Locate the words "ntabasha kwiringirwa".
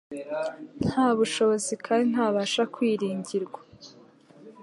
2.13-3.59